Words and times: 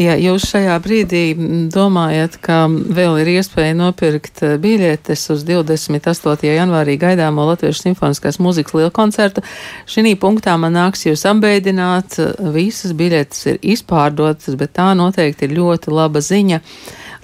Ja 0.00 0.14
jūs 0.16 0.46
šajā 0.48 0.78
brīdī 0.80 1.22
domājat, 1.68 2.38
ka 2.40 2.62
vēl 2.70 3.18
ir 3.20 3.28
iespēja 3.34 3.74
nopirkt 3.76 4.40
eh, 4.46 4.54
biļetes 4.60 5.26
uz 5.34 5.42
28. 5.44 6.46
janvārī 6.48 6.94
gaidāmo 7.00 7.44
Latviešu 7.50 7.82
simfoniskās 7.84 8.38
mūzikas 8.40 8.78
lielu 8.78 8.94
koncertu, 8.96 9.44
šī 9.84 10.14
punktā 10.22 10.54
man 10.56 10.72
nāks 10.78 11.04
jūs 11.04 11.26
apbeidināt. 11.28 12.16
Visas 12.54 12.94
biļetes 12.96 13.44
ir 13.52 13.60
izpārdotas, 13.74 14.56
bet 14.56 14.72
tā 14.78 14.94
noteikti 14.96 15.44
ir 15.50 15.58
ļoti 15.58 15.92
laba 15.92 16.24
ziņa. 16.24 16.62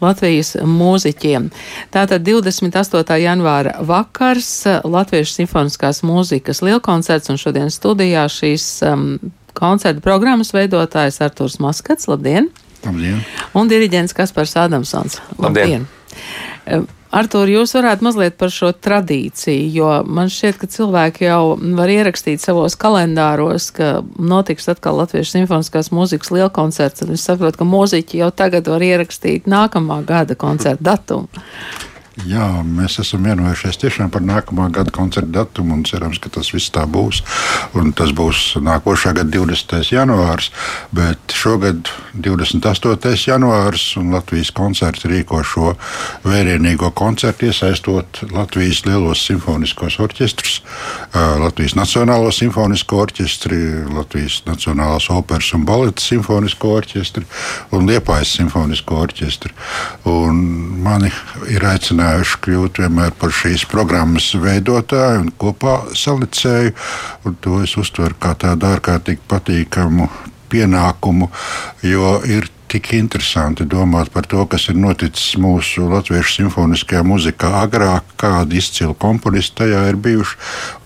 Latvijas 0.05 0.53
mūziķiem. 0.61 1.49
Tātad 1.97 2.29
28. 2.29 3.17
janvāra 3.23 3.79
vakars 3.89 4.51
Latviešu 4.85 5.39
simfoniskās 5.39 6.03
mūzikas 6.05 6.61
lielkoncerts 6.61 7.33
un 7.33 7.41
šodien 7.41 7.73
studijā 7.73 8.27
šīs 8.29 8.69
um, 8.85 9.09
koncerta 9.57 10.05
programmas 10.05 10.53
veidotājs 10.53 11.23
Arturs 11.25 11.57
Maskats. 11.65 12.13
Labdien! 12.13 12.53
Labdien! 12.87 13.23
Un 13.59 13.71
diriģents 13.71 14.17
Kaspars 14.17 14.57
Adamsons. 14.63 15.21
Labdien! 15.39 15.87
Labdien. 15.87 16.87
Artur, 17.17 17.49
jūs 17.49 17.71
varētu 17.73 18.05
mazliet 18.05 18.35
par 18.37 18.51
šo 18.53 18.73
tradīciju, 18.75 19.69
jo 19.73 19.91
man 20.05 20.29
šķiet, 20.33 20.59
ka 20.61 20.69
cilvēki 20.69 21.29
jau 21.29 21.55
var 21.79 21.93
ierakstīt 21.93 22.43
savos 22.43 22.75
kalendāros, 22.77 23.71
ka 23.77 24.03
notiks 24.19 24.67
atkal 24.69 24.99
Latviešu 25.01 25.37
simfoniskās 25.39 25.93
mūzikas 25.95 26.33
lielkoncerts, 26.35 27.07
un 27.07 27.15
es 27.15 27.25
saprotu, 27.25 27.63
ka 27.63 27.69
mūziķi 27.69 28.21
jau 28.21 28.33
tagad 28.35 28.69
var 28.69 28.85
ierakstīt 28.85 29.47
nākamā 29.49 30.03
gada 30.09 30.37
koncerta 30.37 30.91
datumu. 30.91 31.31
Jā, 32.25 32.47
mēs 32.65 32.95
esam 33.03 33.27
vienojušies 33.29 33.77
tiešām 33.77 34.09
par 34.09 34.23
nākamā 34.25 34.71
gada 34.73 34.89
koncerta 34.95 35.29
datumu 35.43 35.75
un 35.77 35.83
cerams, 35.85 36.17
ka 36.17 36.31
tas 36.33 36.49
viss 36.55 36.73
tā 36.73 36.87
būs. 36.89 37.19
Un 37.77 37.91
tas 37.93 38.15
būs 38.17 38.55
nākošā 38.65 39.13
gada 39.19 39.29
20. 39.35 39.83
janvārs, 39.93 40.49
bet 40.97 41.35
šogad 41.37 41.91
28. 42.17 43.13
janvārs 43.29 43.85
un 44.01 44.15
Latvijas 44.17 44.49
koncerts 44.57 45.05
rīko 45.05 45.43
šo 45.45 45.75
vērienīgo 46.25 46.89
koncertu, 46.97 47.51
iesaistot 47.51 48.23
Latvijas 48.33 48.87
lielos 48.89 49.21
simfoniskos 49.29 49.99
orķestrus, 50.01 50.63
Latvijas 51.13 51.77
Nacionālo 51.77 52.33
simfonisko 52.33 53.03
orķestri, 53.05 53.61
Latvijas 53.93 54.41
Nacionālās 54.49 55.11
operas 55.13 55.53
un 55.53 55.69
baleta 55.69 56.01
simfonisko 56.01 56.73
orķestri 56.81 57.29
un 57.77 57.93
Liepājas 57.93 58.39
simfonisko 58.41 59.05
orķestri. 59.05 59.53
Un 60.09 60.43
mani 60.81 61.13
ir 61.53 61.69
aicināti 61.69 62.06
mēģinājuši 62.07 62.39
kļūt 62.45 62.79
vienmēr 62.81 63.15
par 63.19 63.33
šīs 63.35 63.67
programmas 63.67 64.31
veidotāju 64.39 65.25
un 65.25 65.31
kopā 65.39 65.77
salicēju. 65.95 66.75
Un 67.27 67.37
to 67.43 67.63
es 67.63 67.77
uztveru 67.77 68.15
kā 68.21 68.35
tādu 68.39 68.69
ārkārtīgi 68.71 69.25
patīkamu 69.29 70.09
pienākumu, 70.49 71.29
jo 71.83 72.21
ir 72.25 72.47
tik 72.77 72.93
interesanti 72.93 73.65
domāt 73.65 74.11
par 74.13 74.27
to, 74.29 74.43
kas 74.51 74.69
ir 74.69 74.77
noticis 74.77 75.37
mūsu 75.41 75.87
latviešu 75.89 76.43
simfoniskajā 76.43 77.03
muzikā 77.07 77.53
agrāk, 77.63 78.05
kādi 78.21 78.61
izcili 78.61 78.97
komponisti 79.01 79.63
tajā 79.63 79.85
ir 79.89 79.97
bijuši, 79.97 80.37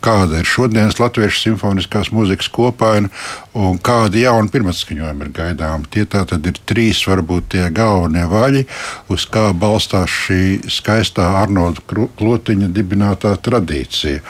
kāda 0.04 0.40
ir 0.40 0.46
šodienas 0.46 1.00
latviešu 1.00 1.40
simfoniskās 1.48 2.12
muzikas 2.14 2.48
kopaina 2.52 3.10
un 3.58 3.80
kādi 3.82 4.22
jauni 4.22 4.52
pirmatskaņojumi 4.54 5.26
ir 5.26 5.32
gaidām. 5.34 5.86
Tie 5.90 6.04
tātad 6.06 6.46
ir 6.46 6.60
trīs 6.68 7.02
varbūt 7.08 7.50
tie 7.56 7.66
galvenie 7.74 8.26
vaļi, 8.30 8.62
uz 9.10 9.26
kā 9.32 9.48
balstās 9.50 10.14
šī 10.26 10.70
skaistā 10.70 11.26
Arnolda 11.42 11.82
Klotiņa 11.90 12.70
dibinātā 12.70 13.34
tradīcija. 13.42 14.22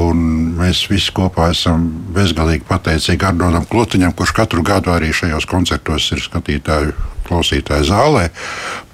Un 0.00 0.24
mēs 0.56 0.86
visi 0.88 1.12
kopā 1.16 1.50
esam 1.52 1.84
bezgalīgi 2.16 2.64
pateicīgi 2.70 3.28
Arnoldam 3.28 3.68
Klotiņam, 3.68 4.16
kurš 4.16 4.34
katru 4.40 4.64
gadu 4.64 4.94
arī 4.94 5.12
šajos 5.12 5.48
koncertos 5.50 6.08
ir 6.14 6.24
skatījies 6.24 6.69
klausītāju, 6.70 6.92
klausītāju 7.30 7.86
zālē, 7.86 8.30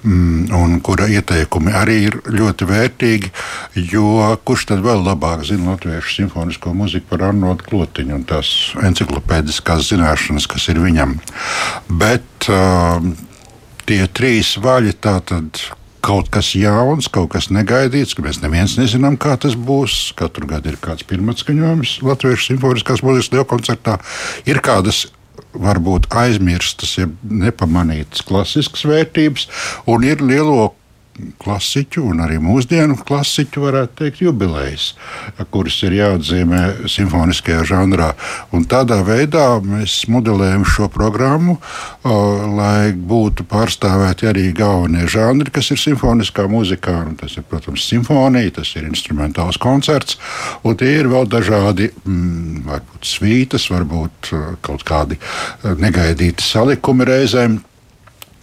mm, 0.03 0.51
un 0.53 0.79
kura 0.85 1.07
ieteikumi 1.09 1.73
arī 1.73 1.97
ir 2.09 2.19
ļoti 2.29 2.67
vērtīgi. 2.69 3.31
Jo 3.93 4.37
kurš 4.45 4.67
tad 4.71 4.83
vēl 4.85 5.01
labāk 5.05 5.45
zina 5.47 5.73
latviešu 5.73 6.21
simfonisko 6.21 6.73
mūziku 6.73 7.09
par 7.09 7.29
Arnoldu 7.31 7.65
Klotiņu 7.67 8.15
un 8.15 8.27
tās 8.29 8.73
enciklopēdiskās 8.83 9.89
zināšanas, 9.89 10.47
kas 10.47 10.69
ir 10.69 10.81
viņam. 10.83 11.17
Bet 11.89 12.49
uh, 12.49 13.01
tie 13.89 14.05
trīs 14.07 14.57
vaļi 14.61 14.97
tātad 15.01 15.65
kaut 16.07 16.29
kas 16.31 16.53
jauns, 16.55 17.09
kaut 17.11 17.33
kas 17.33 17.49
negaidīts, 17.51 18.13
ka 18.15 18.23
mēs 18.23 18.39
neviens 18.39 18.77
nezinām, 18.79 19.17
kā 19.19 19.33
tas 19.41 19.57
būs. 19.59 20.13
Katru 20.15 20.47
gadu 20.47 20.71
ir 20.71 20.77
kāds 20.79 21.03
pirmatskaņojums 21.09 21.97
Latvijas 22.05 22.47
simfoniskās 22.47 23.03
mūzikas 23.03 23.33
lielkoncertā. 23.33 23.97
Ir 24.47 24.61
kādas 24.63 25.07
varbūt 25.53 26.09
aizmirstas, 26.11 26.97
ja 26.99 27.07
nepamanītas 27.23 28.25
klasiskas 28.27 28.85
vērtības, 28.89 29.47
un 29.89 30.05
ir 30.07 30.23
lielo 30.23 30.73
klasiķu 31.41 32.03
un 32.11 32.21
arī 32.25 32.37
mūsdienu 32.41 32.97
klasiķu, 33.07 33.63
varētu 33.67 33.95
teikt, 34.01 34.21
jubilejas, 34.25 34.91
kuras 35.53 35.77
ir 35.85 35.95
jāatzīmē 35.97 36.61
simfoniskajā 36.89 37.63
žanrā. 37.67 38.11
Un 38.55 38.65
tādā 38.69 38.99
veidā 39.07 39.45
mēs 39.63 39.99
modelējam 40.11 40.65
šo 40.67 40.89
programmu, 40.93 41.57
lai 42.57 42.93
būtu 42.93 43.47
pārstāvēti 43.49 44.29
arī 44.31 44.47
galvenie 44.57 45.07
žanri, 45.11 45.51
kas 45.53 45.71
ir 45.73 45.81
simfoniskā 45.81 46.47
mūzikā. 46.51 46.97
Un 47.07 47.17
tas 47.19 47.37
ir, 47.37 47.45
protams, 47.49 47.85
simfonija, 47.87 48.57
tas 48.59 48.73
ir 48.77 48.87
instrumentāls 48.89 49.59
koncerts, 49.61 50.19
un 50.67 50.77
tie 50.79 50.97
ir 50.99 51.11
vēl 51.11 51.29
dažādi, 51.31 51.91
mm, 52.03 52.65
varbūt 52.67 53.07
svītas, 53.07 53.69
varbūt 53.73 54.33
kaut 54.65 54.85
kādi 54.87 55.19
negaidīti 55.63 56.45
salikumi 56.45 57.07
reizēm. 57.07 57.61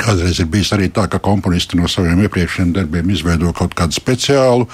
Kādreiz 0.01 0.41
ir 0.43 0.49
bijis 0.51 0.73
arī 0.75 0.89
tā, 0.93 1.07
ka 1.11 1.21
komponisti 1.23 1.79
no 1.79 1.89
saviem 1.91 2.25
iepriekšējiem 2.27 2.73
darbiem 2.75 3.11
izveido 3.15 3.53
kaut 3.57 3.77
kādu 3.79 3.95
speciālu, 3.95 4.67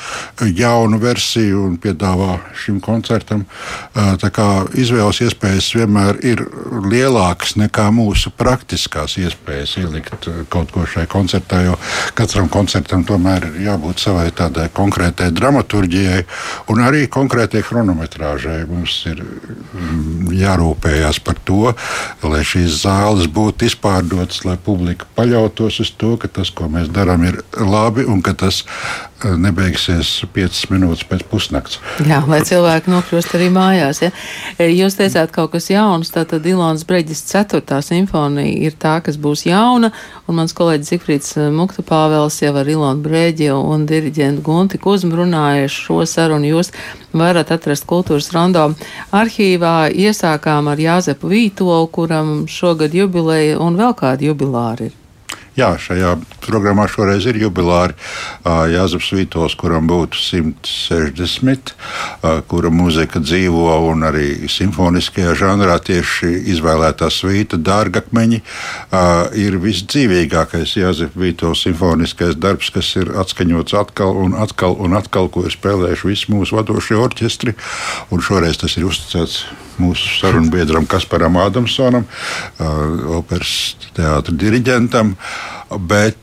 jaunu 0.56 0.98
versiju 1.02 1.64
un 1.66 1.76
piedāvā 1.80 2.38
šim 2.56 2.80
koncertam. 2.84 3.44
Tā 3.94 4.30
kā 4.34 4.46
izvēles 4.80 5.20
iespējas 5.26 5.68
vienmēr 5.76 6.20
ir 6.26 6.42
lielākas 6.88 7.56
nekā 7.60 7.90
mūsu 7.94 8.32
praktiskās 8.32 9.18
iespējas 9.20 9.76
ielikt 9.82 10.28
kaut 10.52 10.72
ko 10.74 10.86
šai 10.88 11.04
koncertā, 11.10 11.62
jo 11.68 11.76
katram 12.18 12.48
koncertam 12.52 13.04
tomēr 13.06 13.50
ir 13.50 13.60
jābūt 13.68 14.02
savai 14.02 14.30
tādai 14.36 14.70
konkrētai 14.74 15.30
dramaturģijai 15.36 16.24
un 16.72 16.82
arī 16.86 17.04
konkrētai 17.12 17.62
chronometrāžai. 17.66 18.62
Mums 18.70 18.96
ir 19.10 19.20
mm, 19.20 20.32
jārūpējas 20.40 21.20
par 21.26 21.38
to, 21.44 21.74
lai 22.24 22.42
šīs 22.46 22.82
zāles 22.84 23.28
būtu 23.30 23.68
izpārdotas, 23.68 24.44
lai 24.48 24.56
publika 24.64 25.08
paļautos 25.20 25.82
uz 25.84 25.92
to, 26.00 26.14
ka 26.20 26.30
tas, 26.32 26.48
ko 26.48 26.70
mēs 26.72 26.88
darām, 26.92 27.26
ir 27.28 27.40
labi 27.60 28.06
un 28.08 28.22
ka 28.24 28.32
tas 28.38 28.62
eh, 28.64 29.34
nebeigsies 29.36 30.12
5 30.32 30.60
minūtes 30.72 31.04
pēc 31.10 31.26
pusnakts. 31.28 31.80
Jā, 32.08 32.22
lai 32.30 32.40
cilvēki 32.46 32.92
nokļūst 32.92 33.34
arī 33.36 33.50
mājās. 33.52 34.00
Ja? 34.06 34.10
E, 34.56 34.70
jūs 34.72 34.96
teicāt 34.96 35.34
kaut 35.34 35.52
kas 35.52 35.68
jauns, 35.72 36.12
tātad 36.14 36.46
Ilons 36.48 36.86
Breģis 36.88 37.20
4. 37.28 37.82
simfonija 37.84 38.70
ir 38.70 38.78
tā, 38.80 38.96
kas 39.04 39.18
būs 39.20 39.44
jauna, 39.50 39.92
un 40.26 40.40
mans 40.40 40.56
kolēģis 40.56 40.94
Zikfrīds 40.94 41.36
eh, 41.36 41.50
Mukta 41.52 41.84
Pāvels 41.84 42.40
jau 42.40 42.54
ar 42.56 42.72
Ilonu 42.72 43.04
Breģi 43.04 43.50
un 43.56 43.84
diriģentu 43.90 44.44
Gunti 44.46 44.80
Kuzmu 44.80 45.20
runājuši 45.20 45.84
šo 45.84 46.00
sarunu. 46.08 46.48
Jūs 46.54 46.72
varat 47.12 47.52
atrast 47.52 47.84
kultūras 47.90 48.30
rondo 48.32 48.70
arhīvā. 49.12 49.90
Iesākām 49.90 50.70
ar 50.72 50.80
Jāzepu 50.80 51.28
Vītolu, 51.28 51.90
kuram 51.92 52.34
šogad 52.48 52.96
jubileja 52.96 53.60
un 53.60 53.76
vēl 53.80 53.94
kādi 53.98 54.30
jubilāri 54.30 54.88
ir. 54.88 54.96
Jā, 55.60 55.74
šajā 55.76 56.14
programmā 56.40 56.86
šoreiz 56.88 57.26
ir 57.28 57.36
jubilāri 57.36 57.92
Jānis 58.72 59.10
Vītols, 59.12 59.52
kuram 59.60 59.90
būtu 59.90 60.16
160, 60.16 61.74
kura 62.48 62.70
mūzika 62.72 63.20
dzīvo 63.20 63.74
un 63.90 64.06
arī 64.08 64.48
simfoniskajā 64.48 65.34
žanrā 65.36 65.76
tieši 65.84 66.32
izvēlētā 66.54 67.10
svīta 67.12 67.60
dārgakmeņi 67.60 68.40
ir 69.44 69.60
visdzīvīgākais 69.66 70.78
Jānis 70.80 71.12
Vītols 71.12 71.66
simfoniskais 71.66 72.40
darbs, 72.40 72.72
kas 72.72 72.94
ir 72.96 73.12
atskaņots 73.20 73.76
atkal 73.84 74.16
un 74.16 74.38
atkal 74.40 74.80
un 74.80 74.96
atkal, 74.96 75.28
ko 75.28 75.44
ir 75.44 75.52
spēlējuši 75.52 76.14
visi 76.14 76.32
mūsu 76.32 76.56
vadošie 76.56 76.96
orķestri. 77.04 77.58
Un 78.08 78.24
šoreiz 78.24 78.62
tas 78.64 78.80
ir 78.80 78.88
uzticēts 78.88 79.42
mūsu 79.80 80.16
sarunbiedram 80.20 80.88
Kasparam 80.90 81.40
Ādamsonam, 81.40 82.08
operas 83.20 83.76
teātra 83.96 84.36
diriģentam. 84.36 85.16
Bet 85.86 86.18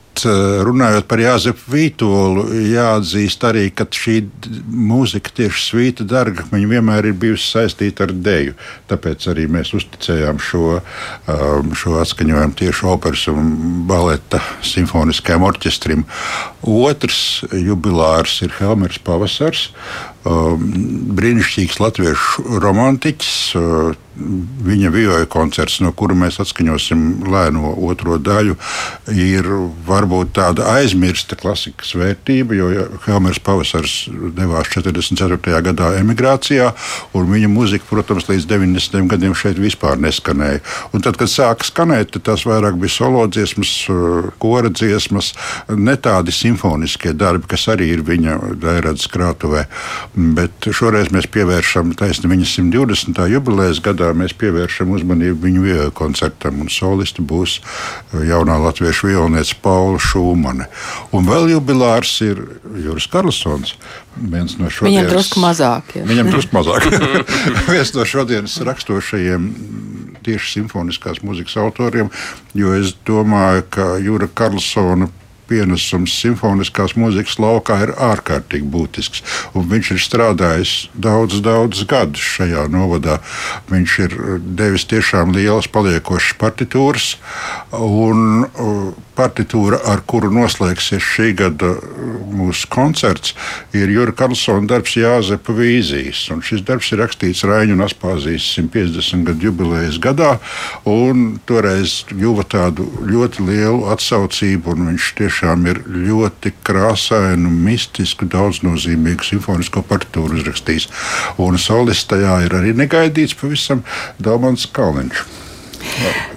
runājot 0.66 1.06
par 1.06 1.20
Jāzepu 1.22 1.70
Vītolu, 1.72 2.48
jāatzīst 2.72 3.44
arī, 3.46 3.68
ka 3.70 3.86
šī 3.86 4.16
mūzika, 4.66 5.30
tieši 5.36 5.62
svīta 5.62 6.06
darga, 6.08 6.42
vienmēr 6.50 7.06
ir 7.06 7.14
bijusi 7.14 7.46
saistīta 7.52 8.08
ar 8.08 8.14
dēļu. 8.26 8.56
Tāpēc 8.90 9.28
arī 9.30 9.46
mēs 9.54 9.70
uzticējām 9.78 10.40
šo, 10.42 10.80
šo 11.78 11.98
atskaņojumu 12.02 12.58
tieši 12.58 12.88
operas 12.90 13.28
un 13.30 13.54
baleta 13.88 14.42
simfoniskajam 14.66 15.46
orķestrim. 15.48 16.02
Otrs 16.66 17.44
jubilārs 17.54 18.40
ir 18.42 18.58
Helmers 18.58 18.98
Pavasars, 18.98 19.68
brīnišķīgs 20.24 21.80
latviešu 21.82 22.60
romantiķis. 22.64 23.38
Uh, 23.58 23.96
viņa 24.18 24.90
vioja 24.92 25.26
koncerts, 25.30 25.78
no 25.84 25.92
kura 25.96 26.16
mēs 26.18 26.38
atskaņosim 26.42 27.28
lēno 27.30 27.72
otro 27.88 28.18
daļu, 28.18 28.56
ir 29.14 29.48
varbūt 29.86 30.32
tāda 30.38 30.66
aizmirsta 30.74 31.38
klasikas 31.38 31.94
vērtība, 31.98 32.56
jo 32.58 32.68
Helmers 33.06 33.40
Pavasars 33.44 33.96
devās 34.36 34.70
44. 34.74 35.60
gadā 35.68 35.92
emigrācijā, 36.00 36.72
un 37.18 37.30
viņa 37.30 37.50
muzika, 37.52 37.86
protams, 37.90 38.28
līdz 38.30 38.48
90. 38.50 39.06
gadiem 39.12 39.36
šeit 39.38 39.60
vispār 39.60 40.00
neskanēja. 40.02 40.62
Un 40.92 41.04
tad, 41.04 41.18
kad 41.20 41.30
sāka 41.32 41.66
skanēt, 41.68 42.12
tad 42.16 42.26
tās 42.32 42.46
vairāk 42.48 42.78
bija 42.80 42.96
solo 42.98 43.26
dziesmas, 43.30 43.74
kora 44.42 44.72
dziesmas, 44.72 45.32
ne 45.70 45.94
tādi 46.00 46.34
simfoniskie 46.34 47.14
darbi, 47.14 47.48
kas 47.54 47.68
arī 47.72 47.92
ir 47.94 48.04
viņa 48.06 48.38
dairādas 48.58 49.06
krātuvē. 49.12 49.66
Bet 50.18 50.66
šoreiz 50.74 51.12
mēs 51.14 51.28
pievēršam 51.30 51.92
taisni 51.98 52.26
viņa 52.32 52.46
120. 52.50 53.20
jubilejas 53.30 53.78
gadā 53.84 54.08
mēs 54.18 54.32
pievēršam 54.40 54.90
uzmanību 54.96 55.44
viņu 55.44 55.62
vietu 55.62 55.92
koncertam, 55.94 56.58
un 56.64 56.72
solisti 56.72 57.22
būs 57.22 57.58
eh, 57.60 58.24
jaunā 58.26 58.56
latviešu 58.64 59.12
violniece 59.12 59.54
Paula 59.62 60.00
Šūmane. 60.02 60.66
Un 61.14 61.28
vēl 61.28 61.52
jubilārs 61.52 62.16
ir 62.26 62.40
Juris 62.82 63.06
Karlsons. 63.12 63.76
No 64.18 64.42
šodienas, 64.42 64.82
viņam 64.82 65.10
drusku 65.12 65.44
mazāk. 65.44 65.94
Ja. 65.94 66.08
Viņam 66.08 66.32
drusku 66.34 66.56
mazāk. 66.58 66.88
viens 67.70 67.94
no 67.94 68.08
šodienas 68.08 68.58
rakstošajiem 68.66 69.46
tieši 70.26 70.56
simfoniskās 70.56 71.22
mūzikas 71.22 71.54
autoriem, 71.62 72.10
jo 72.58 72.74
es 72.74 72.96
domāju, 73.06 73.68
ka 73.70 73.92
Jūra 74.02 74.26
Karlsona 74.34 75.06
pienesums 75.48 76.14
simfoniskās 76.20 76.94
mūzikas 76.98 77.38
laukā 77.42 77.80
ir 77.86 77.94
ārkārtīgi 77.96 78.68
būtisks. 78.72 79.24
Viņš 79.54 79.92
ir 79.94 80.02
strādājis 80.02 80.74
daudz, 80.94 81.40
daudz 81.44 81.84
gadus 81.88 82.24
šajā 82.36 82.66
novadā. 82.72 83.18
Viņš 83.72 83.98
ir 84.06 84.16
devis 84.58 84.86
tiešām 84.90 85.32
lielas 85.36 85.70
paliekošas 85.72 86.38
partitūras, 86.40 87.10
un 87.72 88.44
partitūra, 89.18 89.80
ar 89.90 90.04
kuru 90.06 90.30
noslēgsies 90.34 91.02
šī 91.02 91.32
gada 91.40 91.72
mūsu 92.38 92.68
koncerts, 92.70 93.34
ir 93.74 93.90
Jurka 93.90 94.28
Karlsona 94.28 94.66
darbs 94.70 94.96
Jāzepa 94.98 95.54
Vīzijas. 95.54 96.24
Un 96.34 96.42
šis 96.44 96.62
darbs 96.66 96.92
ir 96.92 97.02
rakstīts 97.02 97.44
Raņu 97.46 97.76
un 97.76 97.84
Aspāzijas 97.86 98.46
150 98.58 99.26
gadu 99.26 99.48
jubilejas 99.48 99.98
gadā, 100.02 100.36
un 100.86 101.38
toreiz 101.48 102.00
guva 102.10 102.44
tādu 102.46 102.86
ļoti 103.08 103.46
lielu 103.46 103.86
atsaucību, 103.94 104.74
un 104.74 104.92
viņš 104.92 105.10
tiešām 105.18 105.37
tiešām 105.38 105.66
ir 105.70 105.78
ļoti 105.86 106.50
krāsainu, 106.66 107.50
mistisku, 107.50 108.26
daudznozīmīgu 108.26 109.22
simfonisko 109.22 109.84
partitūru 109.86 110.40
uzrakstījis. 110.40 110.88
Un 111.38 111.58
solists 111.62 112.10
tajā 112.10 112.40
ir 112.46 112.58
arī 112.58 112.74
negaidīts 112.74 113.38
pavisam 113.38 113.84
Dalmans 114.18 114.66
Kalniņš 114.66 115.47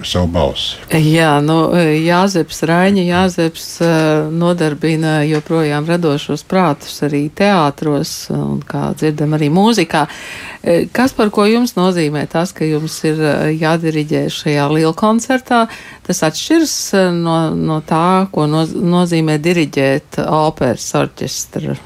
savu 0.06 0.28
balsi. 0.32 0.78
Jā, 0.92 1.36
nu, 1.44 1.56
Jāzeps 2.02 2.62
Raņa, 2.68 3.04
Jāzeps 3.06 3.66
uh, 3.84 4.30
nodarbina 4.32 5.20
joprojām 5.28 5.86
radošos 5.88 6.44
prātus 6.48 6.98
arī 7.06 7.24
teātros 7.34 8.14
un, 8.34 8.60
kā 8.66 8.90
dzirdam, 8.98 9.36
arī 9.38 9.50
mūzikā. 9.52 10.06
Eh, 10.62 10.88
kas 10.94 11.14
par 11.16 11.32
ko 11.34 11.46
jums 11.48 11.76
nozīmē 11.78 12.26
tas, 12.30 12.54
ka 12.54 12.66
jums 12.68 12.98
ir 13.08 13.18
eh, 13.18 13.52
jādiriģē 13.58 14.26
šajā 14.32 14.66
liela 14.72 14.94
koncertā? 14.98 15.64
Tas 16.06 16.22
atšķiras 16.26 16.76
no, 17.18 17.38
no 17.54 17.80
tā, 17.86 18.28
ko 18.34 18.46
no, 18.50 18.66
nozīmē 18.66 19.38
diriģēt 19.42 20.22
operas 20.26 20.92
orķestra 20.98 21.78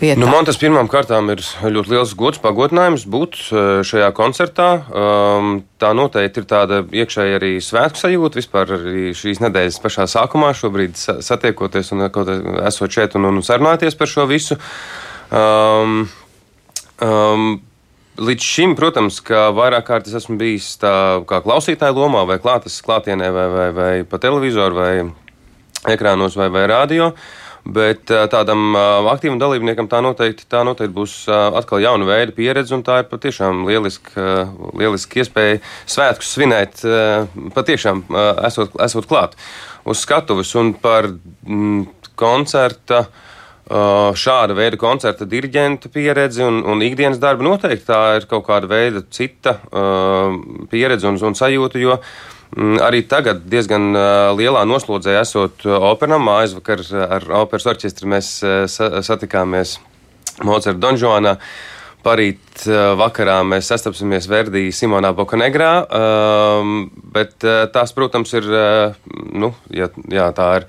vietā? 0.00 0.18
Nu, 0.20 0.28
man 0.30 0.46
tas 0.48 0.58
pirmām 0.60 0.88
kārtām 0.90 1.30
ir 1.32 1.42
ļoti 1.42 1.92
liels 1.92 2.14
gods, 2.18 2.40
pagodinājums 2.42 3.04
būt 3.10 3.38
eh, 3.38 3.68
šajā 3.86 4.08
koncertā. 4.16 4.68
Um, 4.88 5.50
tā 5.80 5.92
noteikti 5.96 6.42
ir 6.42 6.48
tāda 6.50 6.80
iekšēja 6.86 7.38
arī 7.40 7.52
svētku 7.64 8.00
sajūta 8.00 8.40
vispār 8.40 8.74
arī 8.78 9.12
šīs 9.16 9.42
nedēļas 9.44 9.80
pašā 9.84 10.08
sākumā, 10.10 10.52
šobrīd 10.56 10.98
satiekoties 10.98 11.94
un 11.96 12.08
esot 12.08 12.94
šeit 12.94 13.16
un, 13.18 13.30
un 13.32 13.40
sarunāties 13.46 13.98
par 13.98 14.10
šo 14.10 14.28
visu. 14.30 14.58
Um, 15.30 16.04
um, 17.04 17.48
Līdz 18.18 18.42
šim, 18.42 18.72
protams, 18.74 19.20
ka 19.22 19.52
vairāk 19.54 19.84
kārt 19.86 20.08
es 20.10 20.14
esmu 20.18 20.34
bijis 20.40 20.72
tā 20.82 20.90
kā 21.30 21.38
klausītāja 21.44 21.94
lomā, 21.94 22.24
vai 22.26 22.40
klātes 22.42 22.80
klātienē, 22.82 23.28
vai, 23.30 23.44
vai, 23.52 23.66
vai 23.76 23.92
pa 24.02 24.18
televizoru, 24.18 24.74
vai 24.74 25.92
ekrānos, 25.94 26.34
vai, 26.34 26.48
vai 26.50 26.64
radio. 26.66 27.12
Uh, 27.12 27.47
Bet 27.68 28.08
tādam 28.32 28.72
aktīvam 29.12 29.36
dalībniekam 29.40 29.90
tā 29.92 30.00
noteikti, 30.00 30.46
tā 30.48 30.62
noteikti 30.64 30.94
būs 30.94 31.14
atkal 31.28 31.82
jauna 31.84 32.06
veida 32.08 32.32
pieredze, 32.32 32.72
un 32.72 32.84
tā 32.86 33.02
ir 33.02 33.10
patiešām 33.10 33.66
lieliska, 33.68 34.24
lieliska 34.80 35.20
iespēja 35.20 35.58
svētkus 35.84 36.30
svinēt, 36.32 36.80
patiešām 37.52 38.06
esot, 38.48 38.78
esot 38.86 39.08
klāt 39.10 39.36
uz 39.84 40.00
skatuves 40.00 40.54
un 40.56 40.72
par 40.80 41.10
mm, 41.12 42.12
koncerta. 42.18 43.06
Šāda 43.68 44.54
veida 44.56 44.78
koncerta 44.80 45.26
diriģenta 45.28 45.90
pieredze 45.92 46.40
un, 46.40 46.62
un 46.64 46.80
ikdienas 46.80 47.18
darba 47.20 47.44
noteikti 47.44 47.84
tā 47.84 47.98
ir 48.16 48.24
kaut 48.30 48.46
kāda 48.46 48.64
veida 48.64 49.02
cita 49.12 49.58
uh, 49.68 50.38
pieredze 50.72 51.04
un, 51.04 51.18
un 51.28 51.36
sajūta, 51.36 51.76
jo 51.82 51.98
uh, 51.98 52.14
arī 52.56 53.02
tagad 53.08 53.42
diezgan 53.50 53.92
lielā 54.38 54.64
noslodzē 54.68 55.18
esot 55.20 55.66
operam. 55.66 56.28
Aizvakar 56.38 56.84
ar 57.08 57.26
operas 57.42 57.68
orķestri 57.74 58.08
mēs 58.08 58.30
satikāmies 59.04 59.78
Mozart 60.46 60.80
Donžonā. 60.80 61.36
Parīt 61.98 62.62
vakarā 62.96 63.40
mēs 63.44 63.68
sastapsimies 63.72 64.28
Verdī 64.30 64.68
Simonā 64.72 65.10
Bokanegrā, 65.18 65.72
bet 67.12 67.42
tās, 67.74 67.92
protams, 67.92 68.32
ir, 68.38 68.46
nu, 69.34 69.50
jā, 69.74 69.90
jā, 70.06 70.28
tā 70.32 70.46
ir 70.60 70.68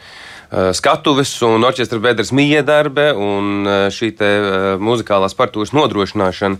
skatuves 0.74 1.36
un 1.46 1.64
orķestra 1.70 2.02
bedres 2.02 2.34
miedarbe 2.34 3.12
un 3.14 3.70
šī 3.94 4.10
te 4.18 4.30
muzikālās 4.82 5.38
partūras 5.38 5.76
nodrošināšana 5.78 6.58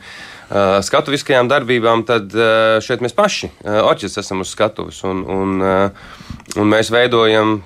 skatuviskajām 0.86 1.50
darbībām, 1.52 2.06
tad 2.08 2.34
uh, 2.36 2.78
šeit 2.84 3.04
mēs 3.06 3.14
paši, 3.18 3.52
uh, 3.64 3.82
orķestris, 3.90 4.24
esam 4.26 4.46
uz 4.46 4.54
skatuves. 4.54 5.04
Un, 5.08 5.22
un, 5.30 5.60
un 6.60 6.72
mēs 6.72 6.90
veidojam 6.94 7.60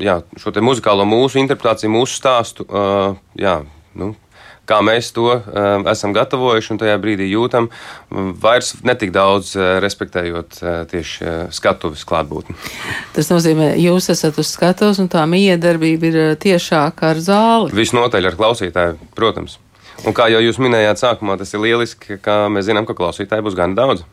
jā, 0.00 0.20
šo 0.40 0.54
muzikālo 0.64 1.04
mūsu 1.08 1.40
interpretāciju, 1.42 1.92
mūsu 1.92 2.16
stāstu. 2.18 2.64
Jā, 3.38 3.58
nu, 3.98 4.14
kā 4.68 4.80
mēs 4.84 5.10
to 5.16 5.28
uh, 5.32 5.42
esam 5.90 6.14
gatavojuši 6.16 6.74
un 6.74 6.80
tajā 6.82 6.96
brīdī 7.02 7.28
jūtam, 7.30 7.68
vairs 8.42 8.74
netik 8.86 9.12
daudz 9.14 9.54
uh, 9.56 9.76
respektējot 9.84 10.60
uh, 10.60 10.74
tieši 10.90 11.24
uh, 11.24 11.38
skatuves 11.54 12.04
klātbūtni. 12.08 12.56
Tas 13.16 13.30
nozīmē, 13.32 13.72
jūs 13.80 14.10
esat 14.14 14.38
uz 14.40 14.52
skatuves 14.56 15.00
un 15.02 15.08
tā 15.12 15.24
miedarbība 15.30 16.12
ir 16.12 16.20
tiešāka 16.40 17.14
ar 17.14 17.22
zāli. 17.24 17.72
Visnotaļ 17.76 18.32
ar 18.32 18.38
klausītāju, 18.40 19.00
protams. 19.16 19.58
Un 20.06 20.14
kā 20.14 20.28
jau 20.30 20.38
jūs 20.38 20.60
minējāt, 20.62 21.00
sākumā 21.00 21.34
tas 21.40 21.50
ir 21.54 21.62
lieliski, 21.64 22.18
ka 22.22 22.46
mēs 22.52 22.68
zinām, 22.68 22.86
ka 22.86 22.94
klausītāji 22.98 23.42
būs 23.42 23.56
gana 23.58 23.74
daudz. 23.74 24.04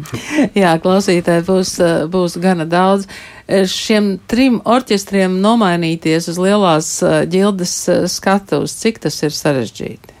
Jā, 0.60 0.74
klausītāji 0.82 1.46
būs, 1.46 1.74
būs 2.12 2.36
gana 2.42 2.66
daudz. 2.68 3.08
Šiem 3.48 4.12
trim 4.30 4.60
orķestriem 4.68 5.38
nomainīties 5.40 6.28
uz 6.30 6.38
lielās 6.40 6.92
ģildes 7.32 7.76
skatuves, 8.12 8.76
cik 8.82 9.00
tas 9.06 9.16
ir 9.24 9.34
sarežģīti? 9.34 10.18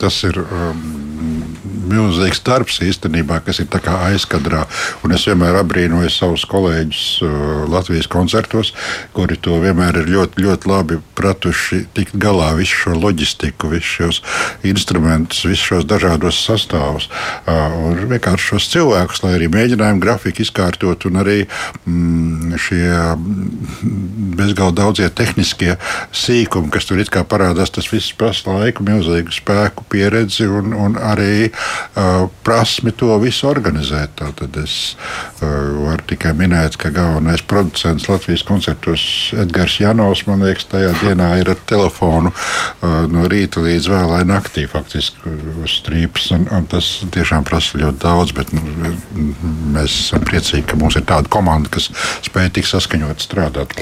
Tas 0.00 0.22
ir 0.26 0.38
um, 0.42 0.80
milzīgs 1.88 2.42
darbs 2.46 2.80
īstenībā, 2.84 3.40
kas 3.44 3.60
ir 3.62 3.68
aizkadrā. 3.90 4.66
Un 5.04 5.14
es 5.16 5.26
vienmēr 5.28 5.60
abrīnoju 5.60 6.10
savus 6.12 6.44
kolēģus 6.50 7.04
uh, 7.24 7.32
Latvijas 7.70 8.08
koncertos, 8.10 8.72
kuri 9.16 9.38
to 9.40 9.58
vienmēr 9.62 10.02
ir 10.02 10.10
ļoti, 10.12 10.44
ļoti 10.44 10.70
labi 10.70 11.00
pratuši 11.18 11.84
tikt 11.96 12.16
galā 12.20 12.52
visu 12.58 12.84
šo 12.84 12.96
loģistiku, 12.98 13.70
visus 13.72 13.90
šos 13.90 14.20
instrumentus, 14.66 15.44
visus 15.48 15.66
šos 15.72 15.88
dažādos 15.88 16.40
sastāvus. 16.44 17.08
Uh, 17.46 17.90
un 17.90 18.04
vienkārši 18.10 18.52
šos 18.54 18.70
cilvēkus, 18.74 19.24
lai 19.24 19.36
arī 19.38 19.50
mēģinājumu 19.52 20.02
grafiku 20.02 20.44
izkārtot, 20.44 21.06
un 21.10 21.20
arī 21.22 21.38
mm, 21.44 22.56
šie 22.60 22.84
bezgalīgi 24.40 24.76
daudzie 24.76 25.08
tehniskie 25.14 25.76
sīkumi, 26.16 26.70
kas 26.72 26.88
tur 26.88 27.00
it 27.00 27.10
kā 27.12 27.22
parādās, 27.26 27.72
tas 27.74 27.88
viss 27.90 28.14
prasa 28.16 28.52
laiku, 28.54 28.84
milzīgu 28.86 29.34
spēku 29.34 29.86
pieredzi 29.92 30.48
un, 30.50 30.74
un 30.76 30.98
arī 31.00 31.50
prasmi 32.44 32.92
to 32.96 33.16
visu 33.22 33.48
organizēt. 33.50 34.20
Tad 34.20 34.56
es 34.60 34.74
uh, 34.94 35.48
varu 35.86 36.04
tikai 36.10 36.32
minēt, 36.36 36.76
ka 36.80 36.92
galvenais 36.94 37.42
producents 37.46 38.08
Latvijas 38.10 38.44
koncertos 38.46 39.02
Edgars 39.38 39.78
Janovs, 39.80 40.24
man 40.28 40.44
liekas, 40.44 40.68
tajā 40.70 40.92
dienā 41.00 41.30
ir 41.40 41.52
ar 41.52 41.60
telefonu 41.68 42.32
uh, 42.32 43.06
no 43.10 43.26
rīta 43.30 43.62
līdz 43.64 43.90
vēlai 43.90 44.22
naktī 44.28 44.66
faktiski 44.70 45.34
uz 45.62 45.76
strīpas. 45.80 46.30
Un, 46.36 46.46
un 46.54 46.68
tas 46.70 46.88
tiešām 47.14 47.46
prasa 47.48 47.80
ļoti 47.80 48.02
daudz, 48.02 48.34
bet 48.36 48.52
nu, 48.56 48.64
mēs 49.76 49.96
esam 50.06 50.24
priecīgi, 50.26 50.66
ka 50.70 50.78
mums 50.80 50.98
ir 50.98 51.06
tāda 51.08 51.30
komanda, 51.32 51.70
kas 51.72 51.90
spēj 52.26 52.52
tik 52.58 52.68
saskaņot 52.70 53.24
strādāt. 53.24 53.76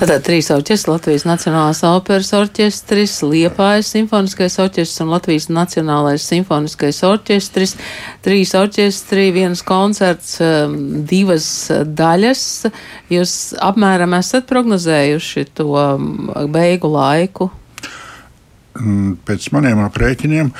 Tātad 0.00 0.24
trīs 0.26 0.50
orķestri, 0.54 0.94
Latvijas 0.94 1.26
Nacionālās 1.28 1.82
operas 1.86 2.32
orķestris, 2.36 3.20
Liepājas 3.26 3.92
simfoniskais 3.94 4.58
orķestris 4.62 5.04
un 5.04 5.14
Latvijas 5.14 5.50
Nacionālais 5.52 6.24
simfoniskais 6.24 7.02
orķestris. 7.06 7.29
Trīs 8.24 8.54
orķestri, 8.58 9.28
viens 9.34 9.62
koncerts, 9.66 10.38
um, 10.44 10.76
divas 11.08 11.46
daļas. 11.86 12.44
Jūs 13.12 13.34
apmēram 13.62 14.16
esat 14.18 14.48
prognozējuši 14.50 15.46
to 15.60 15.70
um, 15.78 16.30
beigu 16.52 16.90
laiku? 16.92 17.50
Mm, 18.80 19.18
pēc 19.26 19.50
maniem 19.54 19.82
aprēķiniem, 19.82 20.52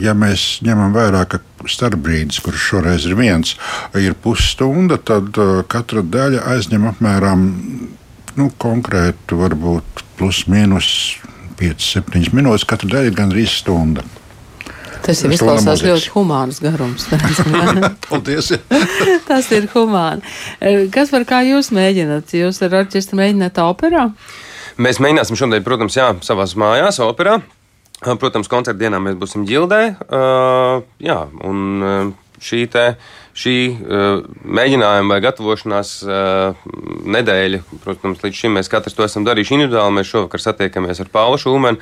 ja 0.00 0.12
mēs 0.16 0.44
ņemam 0.64 0.92
vērā, 0.94 1.24
ka 1.28 1.40
starpbrīdis, 1.68 2.42
kurš 2.44 2.66
šoreiz 2.70 3.06
ir 3.08 3.16
viens, 3.18 3.54
ir 3.98 4.16
pusstunda, 4.20 4.98
tad 5.00 5.32
katra 5.72 6.04
daļa 6.04 6.44
aizņem 6.54 6.88
apmēram 6.92 7.46
nu, 8.38 8.50
konkrētu, 8.60 9.38
varbūt 9.40 10.04
plus 10.18 10.44
mīnus 10.50 10.90
5-7 11.60 12.34
minūtes. 12.34 12.66
Katra 12.68 12.96
daļa 12.96 13.10
ir 13.10 13.18
gandrīz 13.18 13.58
stunda. 13.62 14.04
Tas 15.04 15.20
ir 15.20 15.34
izklausās 15.36 15.82
ļoti 15.84 16.12
humāns 16.14 16.60
garums. 16.64 17.06
Paldies! 18.08 18.54
Tas 19.28 19.50
ir 19.52 19.68
humāni. 19.74 20.24
Kas 20.94 21.12
var 21.12 21.26
kā 21.28 21.42
jūs 21.46 21.70
mēģināt? 21.76 22.32
Jūs 22.38 22.62
ar 22.64 22.80
orķestru 22.80 23.20
mēģināt 23.20 23.60
operā? 23.62 24.08
Mēs 24.80 24.98
mēģināsim 25.02 25.38
šodien, 25.38 25.62
protams, 25.66 25.98
jā, 25.98 26.08
savās 26.26 26.56
mājās, 26.58 26.98
operā. 27.04 27.38
Protams, 28.04 28.50
koncerta 28.50 28.80
dienā 28.80 28.98
mēs 29.00 29.14
būsim 29.20 29.44
ģildē. 29.48 29.82
Uh, 30.08 30.82
jā, 31.00 31.20
un 31.46 32.14
šī 32.42 32.64
te 32.72 32.88
šī 33.34 33.54
uh, 33.74 34.22
mēģinājuma 34.46 35.16
vai 35.16 35.20
gatavošanās 35.24 35.90
uh, 36.06 36.66
nedēļa, 37.16 37.60
protams, 37.82 38.22
līdz 38.22 38.40
šim 38.40 38.54
mēs 38.58 38.70
katrs 38.70 38.94
to 38.94 39.04
esam 39.06 39.26
darījuši 39.26 39.56
individuāli. 39.56 39.96
Mēs 39.98 40.10
šovakar 40.12 40.42
satiekamies 40.42 41.02
ar 41.02 41.10
Paulu 41.12 41.40
Šulmanu, 41.42 41.80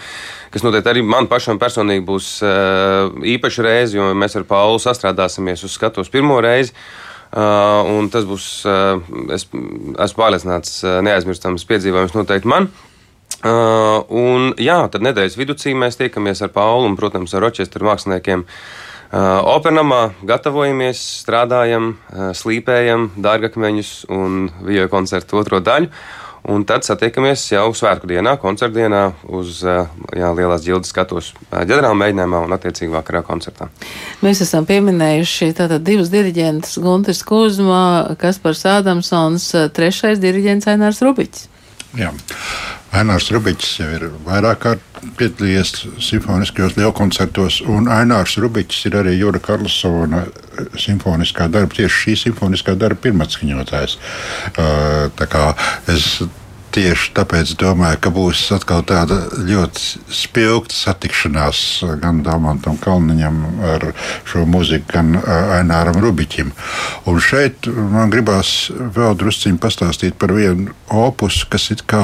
kas 0.52 0.64
noteikti 0.64 0.92
arī 0.94 1.02
man 1.04 1.28
pašam 1.30 1.60
personīgi 1.60 2.04
būs 2.08 2.28
uh, 2.46 3.12
īpaša 3.34 3.66
reize, 3.66 3.98
jo 3.98 4.08
mēs 4.16 4.38
ar 4.40 4.46
Paulu 4.48 4.80
sastrādāsimies 4.82 5.64
uz 5.68 5.76
skatuves 5.76 6.12
pirmo 6.12 6.40
reizi. 6.44 6.72
Uh, 7.32 8.08
tas 8.12 8.24
būs, 8.28 8.46
uh, 8.68 9.00
es 9.32 9.46
esmu 9.48 10.20
pārliecināts, 10.20 10.80
uh, 10.84 11.00
neaizmirstams 11.04 11.68
piedzīvojums 11.68 12.16
noteikti 12.16 12.48
man. 12.48 12.70
Uh, 13.42 14.04
un 14.12 14.52
jā, 14.60 14.78
tad 14.92 15.04
nedēļas 15.04 15.36
vidū 15.40 15.56
mēs 15.76 16.00
tiekamies 16.00 16.44
ar 16.44 16.52
Paulu 16.54 16.88
un, 16.88 16.96
protams, 16.96 17.32
ar 17.36 17.48
orķestra 17.48 17.88
māksliniekiem. 17.88 18.44
Uh, 18.44 18.88
Opernamā 19.12 20.14
gatavojamies, 20.24 21.00
strādājam, 21.20 21.92
uh, 21.92 22.30
slīpējam 22.32 23.10
dārgakmeņus 23.20 23.94
un 24.08 24.46
video 24.64 24.88
koncertu 24.92 25.36
otro 25.42 25.60
daļu. 25.60 25.92
Un 26.42 26.64
tad 26.66 26.82
satiekamies 26.82 27.44
jau 27.52 27.68
svētku 27.76 28.08
dienā, 28.10 28.32
koncerta 28.42 28.74
dienā, 28.74 29.02
uz 29.30 29.60
jā, 29.62 30.30
lielās 30.34 30.64
ģildes 30.64 30.90
skatos 30.90 31.28
ģenerāla 31.52 31.94
mēģinājumā 32.00 32.40
un 32.48 32.56
attiecīgi 32.56 32.90
vakarā 32.90 33.20
koncertā. 33.22 33.68
Mēs 34.26 34.42
esam 34.42 34.66
pieminējuši 34.66 35.52
tātad 35.60 35.86
divus 35.86 36.10
diriģentus- 36.10 36.80
Guntis 36.82 37.22
Kuzma, 37.22 38.16
Kaspars 38.18 38.64
Ādamsons, 38.66 39.52
trešais 39.70 40.18
diriģents 40.18 40.66
Ainārs 40.66 40.98
Rubiķis. 41.06 41.46
Jā. 41.94 42.10
Ainārs 42.92 43.30
Rubičs 43.32 43.78
jau 43.80 43.88
ir 43.88 44.02
vairāk 44.26 44.58
kārt 44.66 44.98
piedalījies 45.16 45.72
simfoniskajos 46.04 46.76
lielkoncertos, 46.76 47.62
un 47.72 47.88
Ainārs 47.90 48.36
Rubičs 48.42 48.84
ir 48.90 48.98
arī 49.00 49.16
Jūra 49.16 49.40
Karlsona 49.42 50.26
simfoniskā 50.78 51.48
darba, 51.52 51.72
tieši 51.78 52.02
šī 52.02 52.16
simfoniskā 52.26 52.76
darba 52.78 53.00
pirmatskaņotājs. 53.06 53.96
Uh, 54.52 55.08
es 55.88 56.20
tieši 56.72 57.12
tāpēc 57.16 57.54
domāju, 57.60 58.00
ka 58.02 58.12
būs 58.14 58.42
atkal 58.56 58.82
tāda 58.88 59.18
ļoti 59.36 60.02
spilgta 60.12 60.76
satikšanās 60.76 61.62
gan 62.02 62.22
Dāmantam 62.26 62.78
Kalniņam 62.82 63.40
ar 63.68 63.88
šo 64.28 64.44
mūziku, 64.48 64.88
gan 64.92 65.16
Aināram 65.58 66.00
Rubiķim. 66.02 66.52
Un 67.10 67.20
šeit 67.22 67.68
man 67.68 68.12
gribās 68.12 68.70
vēl 68.72 69.16
drusciņi 69.20 69.60
pastāstīt 69.62 70.18
par 70.20 70.34
vienu 70.36 70.72
opusu, 70.88 71.48
kas 71.52 71.70
it 71.74 71.84
kā 71.88 72.02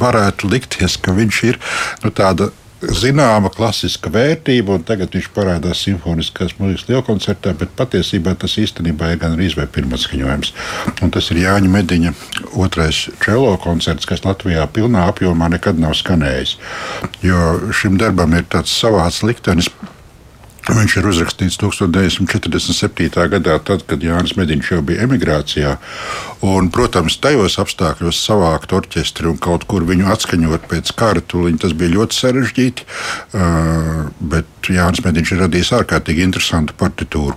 varētu 0.00 0.50
likties, 0.50 0.98
ka 1.02 1.14
viņš 1.16 1.44
ir 1.52 1.60
nu, 2.04 2.14
tāda 2.14 2.50
zināma 2.82 3.50
klasiska 3.50 4.10
vērtība, 4.12 4.76
un 4.78 4.84
tagad 4.86 5.14
viņš 5.14 5.28
parādās 5.34 5.82
simfoniskās 5.82 6.54
mūzikas 6.60 6.86
lielkoncertā, 6.90 7.54
bet 7.58 7.74
patiesībā 7.78 8.36
tas 8.38 8.54
īstenībā 8.60 9.12
ir 9.12 9.20
gan 9.22 9.34
arī 9.34 9.50
vai 9.58 9.66
pirmais 9.66 10.06
skaņojums. 10.06 10.52
Un 11.02 11.12
tas 11.14 11.30
ir 11.32 11.42
Jāņa 11.42 11.72
Mediņa 11.74 12.14
otrais 12.62 13.04
čelo 13.24 13.56
koncerts, 13.62 14.06
kas 14.08 14.24
Latvijā 14.26 14.66
pilnā 14.70 15.08
apjomā 15.10 15.50
nekad 15.54 15.80
nav 15.82 15.96
skanējis. 15.98 16.56
Jo 17.26 17.72
šim 17.74 17.98
darbam 18.00 18.36
ir 18.38 18.46
tāds 18.50 18.74
savāds 18.74 19.24
liktenis 19.26 19.70
Viņš 20.68 20.98
ir 21.00 21.06
uzrakstīts 21.08 21.56
1947. 21.62 23.08
gadā, 23.32 23.54
tad, 23.64 23.84
kad 23.88 24.02
Jānis 24.04 24.34
Mediņš 24.36 24.72
jau 24.74 24.82
bija 24.84 25.06
emigrācijā. 25.06 25.76
Un, 26.44 26.68
protams, 26.74 27.16
tajos 27.22 27.56
apstākļos 27.62 28.20
savākt 28.20 28.74
orķestri 28.76 29.30
un 29.30 29.40
kaut 29.40 29.64
kur 29.70 29.86
viņu 29.88 30.10
atskaņot 30.12 30.68
pēc 30.68 30.92
kara 30.98 31.24
tūliņa, 31.24 31.62
tas 31.64 31.74
bija 31.78 31.94
ļoti 31.96 32.20
sarežģīti. 32.20 32.86
Uh, 33.32 34.12
bet 34.20 34.57
Jānis 34.74 35.02
Mediņš 35.04 35.32
ir 35.34 35.42
radījis 35.44 35.72
ārkārtīgi 35.78 36.24
interesantu 36.26 36.76
partitūru. 36.78 37.36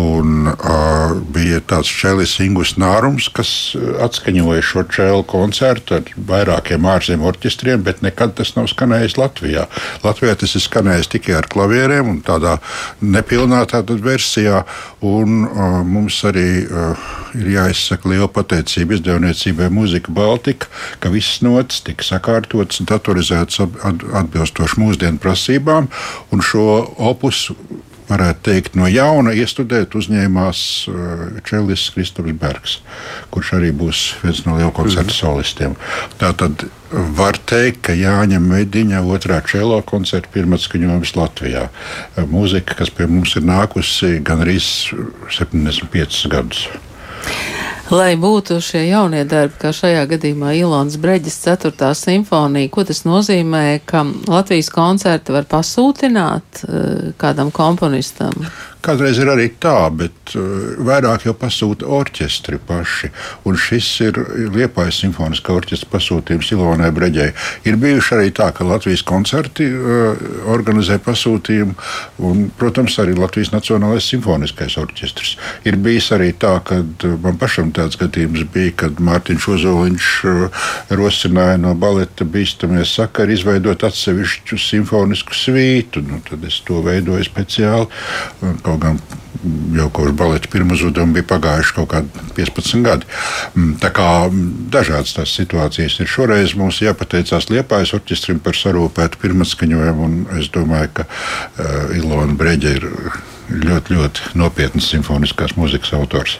Un, 0.00 0.50
uh, 0.52 1.16
bija 1.34 1.60
tāds 1.60 1.90
čēlis 1.92 2.36
Ingus 2.44 2.76
Nārums, 2.80 3.28
kas 3.34 3.50
atskaņoja 4.04 4.64
šo 4.64 4.84
čēlu 4.92 5.24
koncertu 5.28 5.98
ar 5.98 6.12
vairākiem 6.30 6.88
ārzemju 6.88 7.28
orķestriem, 7.32 7.82
bet 7.86 8.02
nekad 8.06 8.36
tas 8.38 8.54
nav 8.56 8.68
skanējis 8.72 9.18
Latvijā. 9.20 9.66
Latvijā 10.04 10.36
tas 10.38 10.54
ir 10.54 10.64
skanējis 10.64 11.12
tikai 11.16 11.38
ar 11.40 11.48
klavieriem 11.50 12.12
un 12.14 12.20
tādā 12.26 12.58
nepilnā 13.02 13.64
tātad 13.70 14.02
versijā. 14.04 14.64
Un, 15.04 15.44
uh, 15.46 15.80
mums 15.86 16.20
arī 16.28 16.48
uh, 16.66 17.08
ir 17.36 17.50
jāizsaka 17.54 18.10
liela 18.10 18.28
pateicība 18.32 18.96
izdevniecībai 18.96 19.68
Mūzika 19.72 20.12
Baltika, 20.14 20.68
ka 21.02 21.12
visas 21.12 21.42
notis 21.44 21.82
tika 21.86 22.06
sakārtotas 22.06 22.80
un 22.82 22.88
datorizētas 22.90 23.60
atbilstoši 24.22 24.80
mūsdienu 24.80 25.22
prasībām. 25.22 25.88
Un 26.34 26.44
šo 26.44 26.67
opusu 27.10 27.56
varētu 28.08 28.44
teikt, 28.48 28.76
no 28.78 28.88
jauna 28.88 29.34
iestudēt 29.36 29.92
uzņēmās 29.98 30.60
uh, 30.88 31.24
Čelis 31.44 31.88
Kristofers 31.92 32.38
Bergs, 32.40 32.78
kurš 33.34 33.52
arī 33.58 33.70
būs 33.76 34.02
viens 34.22 34.40
no 34.46 34.56
lielu 34.56 34.72
koncertu 34.76 35.12
mm. 35.12 35.18
solistiem. 35.18 35.76
Tātad 36.20 36.64
var 37.18 37.36
teikt, 37.50 37.82
ka 37.88 37.96
Jāņa 37.96 38.40
Mediņa 38.40 39.04
otrā 39.04 39.42
čelo 39.44 39.82
koncerta 39.84 40.32
pirmatskaņojums 40.32 41.14
Latvijā. 41.18 41.68
Mūzika, 42.32 42.78
kas 42.80 42.92
pie 42.94 43.08
mums 43.10 43.36
ir 43.36 43.44
nākusi 43.48 44.16
gan 44.24 44.44
arī 44.46 44.56
75 44.60 46.24
gadus. 46.32 46.64
Lai 47.88 48.18
būtu 48.20 48.58
šie 48.60 48.82
jaunie 48.90 49.22
darbi, 49.24 49.54
kā 49.62 49.70
šajā 49.72 50.02
gadījumā 50.10 50.50
Ilons 50.58 50.98
Breģis 51.00 51.38
4. 51.46 51.94
simfonija, 51.96 52.68
ko 52.68 52.84
tas 52.84 53.00
nozīmē, 53.08 53.80
ka 53.88 54.02
Latvijas 54.28 54.68
koncerti 54.74 55.32
var 55.32 55.48
pasūtināt 55.48 56.64
eh, 56.66 57.06
kādam 57.16 57.48
komponistam? 57.54 58.36
Kādreiz 58.78 59.18
ir 59.18 59.26
arī 59.32 59.48
tā, 59.58 59.88
bet 59.90 60.34
uh, 60.38 60.76
vairāk 60.86 61.24
jau 61.26 61.34
pasūta 61.36 61.86
orķestri 61.98 62.60
paši. 62.62 63.10
Un 63.48 63.56
šis 63.58 63.88
ir 64.06 64.20
Liepājas 64.54 65.00
simfoniskā 65.02 65.56
orķestra 65.56 65.90
pasūtījums 65.96 66.52
Ilonai 66.54 66.92
Breģei. 66.94 67.32
Ir 67.66 67.78
bijuši 67.82 68.14
arī 68.14 68.30
tā, 68.36 68.48
ka 68.54 68.66
Latvijas 68.68 69.02
koncerti 69.06 69.66
uh, 69.66 70.22
organizē 70.54 71.00
pasūtījumu, 71.02 71.74
un, 72.28 72.44
protams, 72.60 73.00
arī 73.02 73.16
Latvijas 73.18 73.50
Nacionālais 73.54 74.06
simfoniskais 74.06 74.78
orķestris. 74.78 75.34
Ir 75.66 75.80
bijis 75.82 76.12
arī 76.14 76.30
tā, 76.38 76.54
ka 76.62 76.78
uh, 76.84 77.18
man 77.24 77.40
pašam 77.40 77.74
tāds 77.74 77.98
gadījums 77.98 78.46
bija, 78.54 78.76
kad 78.84 79.02
Mārtiņš 79.02 79.50
Ozoliņš 79.56 80.12
uh, 80.30 80.62
rosināja 81.02 81.58
no 81.64 81.74
baleta 81.74 82.28
bīstamie 82.28 82.86
sakari 82.86 83.34
izveidot 83.34 83.82
atsevišķu 83.90 84.62
simfonisku 84.68 85.34
svītu. 85.34 86.06
Nu, 86.06 86.22
tad 86.30 86.46
es 86.46 86.62
to 86.62 86.78
veidoju 86.86 87.26
speciāli 87.26 87.90
Kaut 88.68 88.82
gan 88.84 89.00
jau 89.76 89.86
kopš 89.94 90.12
baleta 90.18 90.50
pirmā 90.50 90.74
uzdevuma 90.74 91.14
bija 91.16 91.26
pagājuši 91.30 91.74
kaut 91.76 91.88
kādi 91.92 92.24
15 92.36 92.84
gadi. 92.84 93.08
Mm, 93.54 93.76
tā 93.82 93.90
kā 93.94 94.08
dažādas 94.74 95.14
tās 95.16 95.34
situācijas 95.38 96.00
ir. 96.02 96.10
Šoreiz 96.10 96.54
mums 96.58 96.82
jāpateicās 96.82 97.48
Liepājas 97.52 97.94
orķestrim 97.98 98.42
par 98.44 98.58
sarūpētu 98.58 99.20
pirmatskaņojumu, 99.22 100.08
un 100.08 100.40
es 100.40 100.50
domāju, 100.54 100.90
ka 100.98 101.06
uh, 101.08 101.94
Ilona 101.96 102.34
Breģa 102.38 102.74
ir 102.80 102.88
ļoti, 103.48 103.94
ļoti 103.96 104.38
nopietns 104.38 104.90
simfoniskās 104.90 105.54
mūzikas 105.56 105.94
autors. 105.96 106.38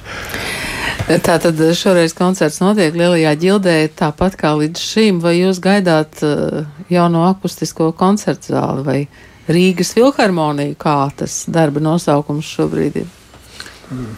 Tātad 1.24 1.60
šoreiz 1.78 2.12
koncerts 2.16 2.58
notiek 2.60 2.96
Lielajā 2.98 3.32
ģildē, 3.40 3.78
tāpat 3.96 4.36
kā 4.40 4.52
līdz 4.58 4.82
šim. 4.82 5.22
Vai 5.24 5.38
jūs 5.38 5.62
gaidāt 5.64 6.20
uh, 6.26 6.66
jauno 6.92 7.24
akustisko 7.30 7.92
koncertu 7.96 8.56
zāli 8.56 8.84
Rīgas 9.48 9.94
filharmoniju, 9.96 10.76
kā 10.80 10.98
tas 11.16 11.44
darba 11.48 11.80
nosaukums 11.80 12.48
šobrīd 12.56 13.00
ir? 13.02 13.14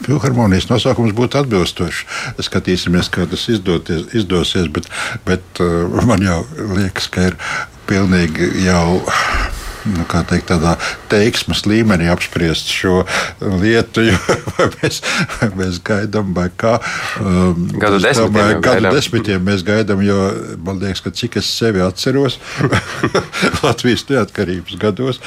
Filharmonijas 0.02 0.66
nosaukums 0.66 1.14
būtu 1.14 1.38
atbilstošs. 1.38 2.02
Skatīsimies, 2.42 3.10
kā 3.14 3.28
tas 3.30 3.46
izdoties, 3.52 4.08
izdosies, 4.18 4.66
bet, 4.74 4.90
bet 5.28 5.62
uh, 5.62 6.02
man 6.08 6.24
jau 6.26 6.42
liekas, 6.74 7.06
ka 7.12 7.28
ir 7.30 7.38
pilnīgi 7.90 8.50
jau 8.66 9.00
nu, 9.94 10.06
teikt, 10.08 10.48
tādā 10.50 10.76
teiksmes 11.10 11.64
līmenī 11.68 12.10
apspriest 12.12 12.70
šo 12.72 13.02
lietu. 13.40 14.06
Vai 14.60 14.66
mēs, 14.80 14.98
vai 15.38 15.46
mēs 15.56 15.78
gaidām, 15.86 16.32
vai 16.36 16.48
kā. 16.58 16.74
Um, 17.22 17.68
gadu 17.80 18.00
desmitiem, 18.02 18.26
domāju, 18.26 18.56
gadu 18.58 18.64
gaidām. 18.66 18.96
desmitiem 18.96 19.44
mēs 19.46 19.62
gaidām, 19.64 20.02
jo 20.04 20.16
man 20.66 20.80
liekas, 20.82 21.00
ka 21.04 21.12
cik 21.16 21.38
es 21.40 21.48
sevi 21.54 21.80
atceros 21.84 22.36
Latvijas 23.64 24.04
neatkarības 24.10 24.76
gados, 24.80 25.20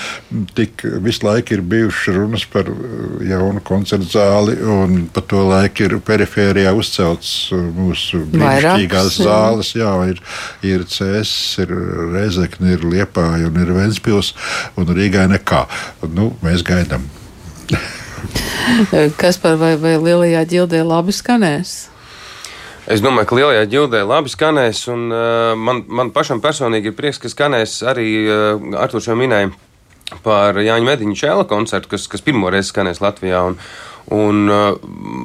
tik 0.57 0.83
visu 1.05 1.25
laiku 1.25 1.57
ir 1.57 1.63
bijušas 1.73 2.17
runas 2.17 2.45
par 2.51 2.69
uh, 2.69 3.23
jaunu 3.25 3.63
koncertu 3.65 4.11
zāli, 4.13 4.57
un 4.59 5.07
pa 5.13 5.23
to 5.25 5.41
laiku 5.49 5.87
ir 5.87 5.97
perifērijā 6.05 6.75
uzcelts 6.77 7.33
uh, 7.55 7.63
mūsu 7.77 8.23
brīnišķīgās 8.33 9.19
zāles. 9.23 9.73
Jā, 9.79 9.95
ir, 10.11 10.21
ir 10.67 10.85
CS, 10.89 11.33
ir 11.63 11.73
Rezekne, 12.13 12.75
ir 12.77 12.85
Liepāja 12.85 13.49
un 13.49 13.59
ir 13.63 13.73
Ventspils 13.73 14.33
un 14.79 14.93
Rīgai 14.97 15.27
nekā. 15.31 15.65
Nu, 16.13 16.31
mēs 16.43 16.63
gaidām. 16.67 17.05
Kas 19.21 19.39
par 19.41 19.57
vai, 19.61 19.75
vai 19.79 19.95
lielajā 19.99 20.43
ģildē 20.49 20.83
labi 20.87 21.15
skanēs? 21.15 21.73
Es 22.83 22.99
domāju, 23.03 23.29
ka 23.29 23.37
lielajā 23.37 23.63
ģildē 23.71 24.01
labi 24.03 24.31
skanēs, 24.31 24.83
un 24.91 25.07
uh, 25.07 25.53
man, 25.55 25.85
man 25.87 26.11
pašam 26.15 26.41
personīgi 26.43 26.91
ir 26.91 26.97
prieks, 26.97 27.21
ka 27.21 27.31
skanēs 27.31 27.77
arī 27.87 28.07
uh, 28.27 28.59
Artur 28.79 29.03
jau 29.05 29.15
minēja 29.19 29.53
par 30.23 30.59
Jāņa 30.59 30.85
Mediņa 30.89 31.15
čēla 31.17 31.47
koncertu, 31.49 31.93
kas, 31.93 32.09
kas 32.11 32.23
pirmoreiz 32.25 32.73
skanēs 32.73 32.99
Latvijā. 33.03 33.39
Un, 33.47 33.55
un 34.13 34.51
uh, 34.51 34.75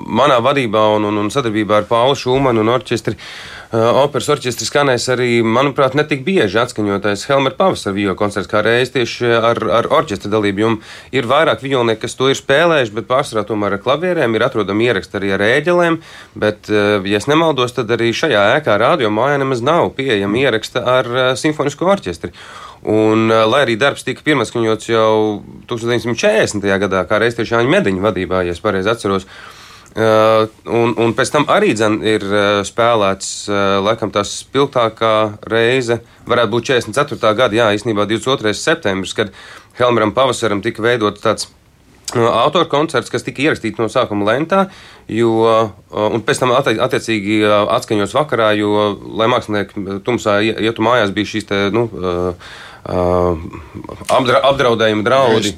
manā 0.06 0.38
vadībā 0.44 0.85
un, 0.94 1.08
un, 1.11 1.18
un 1.25 1.32
sadarbībā 1.35 1.80
ar 1.80 1.88
Paulu 1.90 2.14
Šūmanu 2.18 2.62
un 2.62 2.70
orķestri 2.76 3.18
uh, 3.18 3.58
operas 3.72 4.28
orķestris 4.32 4.70
skanēs 4.70 5.08
arī, 5.12 5.42
manuprāt, 5.44 5.92
netik 5.98 6.22
bieži 6.25 6.56
atskaņotais 6.62 7.26
Helmer 7.28 7.52
Pavasara 7.58 7.92
vījo 7.96 8.14
koncerts, 8.16 8.48
kā 8.48 8.62
reiz 8.64 8.92
tieši 8.94 9.28
ar, 9.37 9.60
ar 9.80 9.88
orķestra 9.98 10.30
dalību. 10.32 10.62
Jo 10.62 10.70
ir 11.12 11.28
vairāk 11.28 11.60
vijolnieki, 11.64 12.00
kas 12.06 12.16
to 12.16 12.30
ir 12.32 12.38
spēlējuši, 12.38 12.94
bet 12.96 13.08
pārsvarā 13.10 13.44
tomēr 13.48 13.76
ar 13.76 13.82
klavierēm 13.84 14.38
ir 14.38 14.46
atrodami 14.46 14.88
ieraksti 14.88 15.20
arī 15.20 15.34
ar 15.37 15.44
ēģelēm. 15.48 15.98
Bet, 16.40 16.70
ja 16.72 17.20
es 17.20 17.28
nemaldos, 17.28 17.76
tad 17.76 17.92
arī 17.92 18.08
šajā 18.16 18.46
ēkā 18.56 18.78
radio 18.80 19.12
mājā 19.12 19.42
nemaz 19.42 19.60
nav 19.64 19.92
pieejama 19.98 20.40
ieraksta 20.46 20.87
ar 20.96 21.12
simfonisko 21.37 21.92
orķestri. 21.92 22.32
Un, 22.88 23.28
lai 23.28 23.64
arī 23.66 23.75
darbs 23.76 24.06
tika 24.06 24.22
pirmskaņots 24.25 24.88
jau 24.88 25.12
1940. 25.68 26.64
gadā, 26.87 27.04
kā 27.10 27.20
reiz 27.20 27.37
tieši 27.37 27.56
Jāņa 27.56 27.72
Mediņa 27.75 28.04
vadībā, 28.04 28.44
ja 28.46 28.54
es 28.54 28.62
pareizi 28.62 28.92
atceros, 28.92 29.26
un, 29.99 30.95
un 31.00 31.14
pēc 31.17 31.33
tam 31.35 31.47
arī 31.50 31.73
dzen, 31.76 31.99
ir 32.07 32.25
uh, 32.28 32.40
spēlēts 32.67 33.31
uh, 33.50 33.78
laikam 33.83 34.12
tā 34.14 34.25
spilgtākā 34.26 35.14
reize, 35.50 36.00
varētu 36.28 36.55
būt 36.55 36.73
44. 36.73 37.35
gada, 37.38 37.57
jā, 37.57 37.71
īstenībā 37.78 38.07
22. 38.07 38.55
septembris, 38.55 39.17
kad 39.17 39.33
Helmeram 39.78 40.14
pavasaram 40.14 40.62
tika 40.62 40.85
veidots 40.85 41.25
tāds 41.25 41.49
autora 42.17 42.64
koncerts, 42.64 43.11
kas 43.12 43.26
tika 43.26 43.43
ierakstīts 43.45 43.76
no 43.76 43.90
sākuma 43.93 44.31
lentā, 44.31 44.62
jo, 45.12 45.35
un 45.93 46.23
pēc 46.25 46.40
tam 46.40 46.55
attiecīgi 46.57 47.43
atskaņos 47.45 48.14
vakarā, 48.17 48.55
jo, 48.57 48.71
lai 49.21 49.28
mākslinieki 49.28 49.99
tumsā 50.07 50.38
ietu 50.40 50.87
mājās, 50.87 51.12
bija 51.12 51.35
šīs 51.35 51.50
te, 51.50 51.61
nu, 51.75 51.85
Uh, 51.88 52.33
apdra, 52.88 54.40
apdraudējuma 54.49 55.04
draudi. 55.04 55.52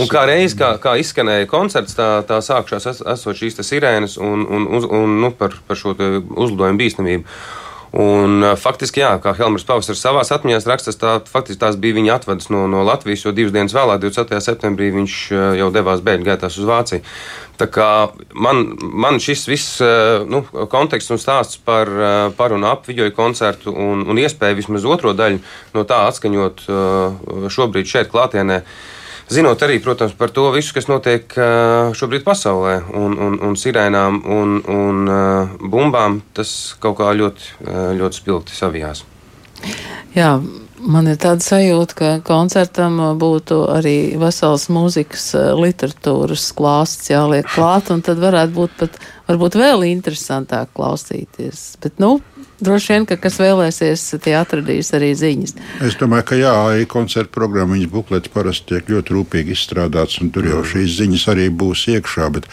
Un 0.00 0.08
kā 0.10 0.24
reiz, 0.28 0.54
kā, 0.56 0.72
kā 0.80 0.96
izskanēja 1.00 1.48
koncerts, 1.50 1.96
tā, 1.98 2.08
tā 2.28 2.40
sākšās 2.44 2.88
es, 2.92 3.02
esot 3.14 3.40
šīs 3.40 3.60
sirēnas 3.66 4.16
un, 4.20 4.46
un, 4.48 4.68
un, 4.68 4.86
un 5.02 5.18
nu, 5.24 5.32
par, 5.36 5.56
par 5.68 5.80
šo 5.80 5.92
uzlidojumu 5.94 6.80
bīstamību. 6.80 7.26
Un, 7.90 8.38
uh, 8.44 8.54
faktiski, 8.54 9.02
jā, 9.02 9.16
kā 9.22 9.32
Helmers 9.34 9.66
Pavasars 9.66 9.98
savā 9.98 10.22
atmiņā 10.22 10.60
raksta, 10.68 10.94
tā, 10.94 11.16
faktiski 11.26 11.58
tās 11.58 11.78
bija 11.80 11.96
viņa 11.96 12.16
atvadas 12.20 12.50
no, 12.54 12.68
no 12.70 12.84
Latvijas, 12.86 13.24
jo 13.26 13.34
divas 13.34 13.54
dienas 13.56 13.74
vēlāk, 13.74 14.04
27. 14.04 14.38
septembrī, 14.46 14.92
viņš 14.94 15.16
uh, 15.34 15.46
jau 15.58 15.72
devās 15.74 16.04
bēgļu 16.06 16.28
gaitās 16.30 16.58
uz 16.60 16.68
Vāciju. 16.70 17.02
Tā 17.60 17.66
kā 17.68 17.88
man, 18.32 18.62
man 18.80 19.18
šis 19.20 19.42
viss 19.50 19.80
eh, 19.84 20.22
nu, 20.28 20.40
konteksts 20.72 21.12
un 21.12 21.20
stāsts 21.20 21.60
par, 21.64 21.90
eh, 21.90 22.20
par 22.36 22.54
un 22.56 22.64
ap 22.64 22.88
video 22.88 23.08
koncertu 23.12 23.74
un, 23.74 24.06
un 24.08 24.20
iespēju 24.20 24.62
vismaz 24.62 24.86
otro 24.88 25.12
daļu 25.16 25.42
no 25.74 25.84
tā 25.88 26.00
atskaņot 26.08 26.64
eh, 26.64 27.50
šobrīd 27.52 27.90
šeit 27.90 28.12
klātienē. 28.12 28.62
Zinot 29.30 29.62
arī, 29.62 29.78
protams, 29.82 30.16
par 30.18 30.32
to 30.34 30.48
visu, 30.54 30.74
kas 30.74 30.88
notiek 30.90 31.36
šobrīd 31.94 32.24
pasaulē, 32.26 32.80
un, 32.98 33.14
un, 33.14 33.36
un 33.46 33.54
sirēnām 33.58 34.24
un, 34.26 34.56
un 34.66 35.12
bumbām, 35.70 36.18
tas 36.34 36.50
kaut 36.82 36.98
kā 36.98 37.12
ļoti, 37.14 37.52
ļoti 38.00 38.20
spilgti 38.22 38.58
savijās. 38.58 39.04
Jā, 40.16 40.32
Man 40.80 41.10
ir 41.10 41.18
tāda 41.20 41.44
sajūta, 41.44 41.96
ka 41.96 42.10
koncertam 42.24 42.96
būtu 43.20 43.58
arī 43.68 44.16
vesels 44.20 44.64
mūzikas 44.72 45.26
literatūras 45.58 46.46
klāsts 46.56 47.10
jāliek 47.10 47.44
klāt, 47.52 47.90
un 47.92 48.00
tad 48.04 48.22
varētu 48.22 48.54
būt 48.56 48.78
pat 48.80 48.96
varbūt 49.30 49.58
vēl 49.60 49.86
interesantāk 49.90 50.74
klausīties. 50.76 51.64
Bet, 51.82 51.98
nu, 52.02 52.18
Droši 52.60 52.92
vien, 52.92 53.04
ka 53.08 53.16
kas 53.16 53.38
vēlēsies, 53.40 54.02
tie 54.20 54.34
atradīs 54.36 54.90
arī 54.92 55.14
ziņas. 55.16 55.54
Es 55.86 55.94
domāju, 55.96 56.24
ka 56.28 56.36
jā, 56.36 56.52
koncerta 56.92 57.32
programma, 57.32 57.72
viņas 57.72 57.88
buklets 57.88 58.32
parasti 58.34 58.74
tiek 58.74 58.90
ļoti 58.92 59.14
rūpīgi 59.16 59.54
izstrādāts, 59.56 60.18
un 60.20 60.28
tur 60.34 60.44
jau 60.44 60.60
šīs 60.68 60.98
ziņas 60.98 61.24
arī 61.32 61.46
būs 61.48 61.86
iekšā. 61.94 62.28
Bet 62.34 62.48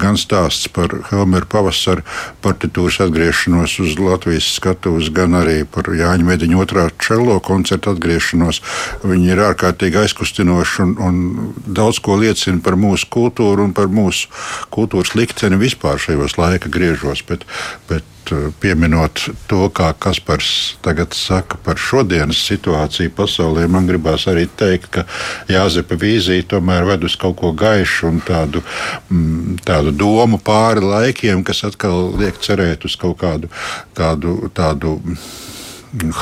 gan 0.00 0.16
stāsts 0.16 0.70
par 0.72 0.94
Helmeru 1.10 1.48
pavasara 1.52 2.04
partitūras 2.40 3.02
atgriešanos 3.04 3.74
uz 3.84 3.98
Latvijas 4.00 4.48
skatuves, 4.56 5.10
gan 5.12 5.36
arī 5.36 5.58
par 5.68 5.92
Jāņa 5.92 6.24
Mediņa 6.30 6.62
otrā 6.64 6.86
čelo 6.96 7.36
koncerta 7.44 7.92
atgriešanos, 7.92 8.62
viņi 9.04 9.32
ir 9.34 9.44
ārkārtīgi 9.50 10.00
aizkustinoši 10.06 10.86
un, 10.86 10.96
un 11.04 11.20
daudz 11.68 12.00
ko 12.00 12.16
liecina 12.22 12.64
par 12.64 12.80
mūsu 12.80 13.12
kultūru 13.12 13.68
un 13.68 13.76
par 13.76 13.92
mūsu 13.92 14.32
kultūras 14.72 15.12
likteni 15.20 15.60
vispār 15.60 16.00
šajos 16.20 16.38
laika 16.38 16.72
griežos. 16.72 17.24
Bet, 17.26 17.44
bet 17.88 18.04
Eh, 18.30 18.50
pieminot 18.60 19.18
to, 19.50 19.64
kā 19.74 19.90
Kaspars 19.98 20.76
tagad 20.84 21.14
saka 21.16 21.58
par 21.64 21.78
šodienas 21.80 22.38
situāciju 22.46 23.10
pasaulē, 23.16 23.66
man 23.70 23.88
gribās 23.88 24.26
arī 24.30 24.44
teikt, 24.46 24.90
ka 24.94 25.04
Jāzepa 25.50 25.98
vīzija 25.98 26.46
tomēr 26.52 26.86
ved 26.86 27.06
uz 27.08 27.16
kaut 27.18 27.40
ko 27.40 27.50
gaišu 27.56 28.06
un 28.10 28.20
tādu, 28.22 28.62
mm, 29.10 29.60
tādu 29.66 29.94
domu 29.96 30.38
pāri 30.38 30.84
laikiem, 30.84 31.42
kas 31.44 31.64
atkal 31.66 32.12
liek 32.20 32.38
cerēt 32.38 32.84
uz 32.86 32.96
kaut 32.96 33.18
kādu 33.18 33.50
tādu. 33.94 34.50
tādu 34.54 35.00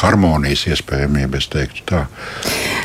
harmonijas 0.00 0.64
iespējamība, 0.72 1.36
es 1.36 1.48
teiktu 1.52 1.82
tā. 1.84 2.06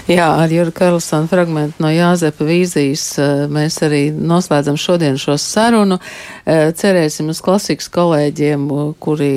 Jā, 0.04 0.26
ar 0.36 0.52
Jurgu 0.52 0.74
Karlsonu 0.76 1.30
fragmentu 1.32 1.80
no 1.80 1.88
Jāzepa 1.88 2.44
vīzijas 2.44 3.04
eh, 3.24 3.30
mēs 3.48 3.78
arī 3.86 4.02
noslēdzam 4.12 4.76
šodien 4.76 5.16
šo 5.16 5.38
sarunu. 5.40 5.96
Eh, 6.44 6.74
cerēsim 6.76 7.30
uz 7.32 7.38
klasikas 7.40 7.88
kolēģiem, 7.94 8.66
kuri 9.00 9.30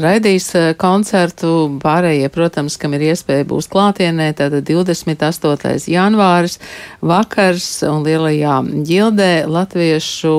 raidīs 0.00 0.46
eh, 0.56 0.70
koncertu. 0.80 1.50
Pārējie, 1.82 2.30
protams, 2.32 2.78
kam 2.80 2.96
ir 2.96 3.04
iespēja 3.10 3.44
būs 3.50 3.68
klātienē, 3.68 4.30
tātad 4.38 4.64
28. 4.64 5.84
janvāris 5.92 6.56
vakars 7.04 7.66
un 7.90 8.06
lielajā 8.08 8.62
ģildē 8.88 9.28
latviešu 9.44 10.32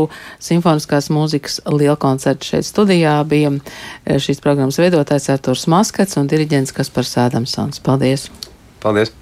simfoniskās 0.47 1.11
mūzikas 1.13 1.59
lielkoncerts 1.69 2.55
šeit 2.55 2.65
studijā 2.65 3.19
bija 3.29 3.53
šīs 4.09 4.41
programmas 4.41 4.81
veidotājs 4.81 5.29
Arturs 5.35 5.67
Maskats 5.69 6.17
un 6.17 6.31
diriģents 6.33 6.73
Kaspars 6.73 7.13
Ādamsons. 7.27 7.85
Paldies! 7.85 8.31
Paldies! 8.81 9.13